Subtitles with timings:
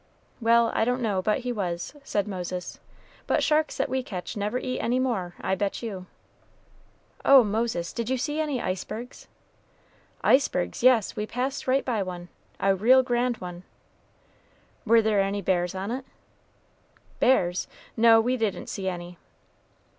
[0.41, 2.79] "Well, I don't know but he was," said Moses;
[3.27, 6.07] "but sharks that we catch never eat any more, I'll bet you."
[7.23, 9.27] "Oh, Moses, did you see any icebergs?"
[10.23, 10.81] "Icebergs!
[10.81, 12.29] yes; we passed right by one,
[12.59, 13.61] a real grand one."
[14.87, 16.03] "Were there any bears on it?"
[17.19, 17.67] "Bears!
[17.95, 19.19] No; we didn't see any."